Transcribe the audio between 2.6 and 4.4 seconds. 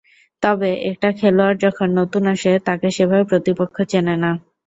তাকে সেভাবে প্রতিপক্ষ চেনে না।